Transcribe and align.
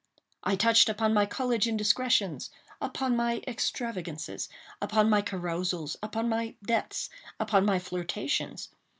I 0.43 0.55
touched 0.55 0.89
upon 0.89 1.13
my 1.13 1.27
college 1.27 1.67
indiscretions—upon 1.67 3.15
my 3.15 3.43
extravagances—upon 3.47 5.09
my 5.11 5.21
carousals—upon 5.21 6.27
my 6.27 6.55
debts—upon 6.65 7.63
my 7.65 7.77
flirtations. 7.77 8.69